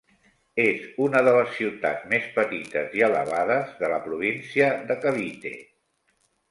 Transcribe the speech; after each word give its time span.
És 0.61 0.87
una 1.07 1.21
de 1.27 1.33
les 1.35 1.51
ciutats 1.57 2.07
més 2.15 2.25
petites 2.39 2.97
i 3.01 3.07
elevades 3.11 3.79
de 3.83 3.93
la 3.95 4.03
província 4.09 4.75
de 4.93 5.03
Cavite. 5.07 5.59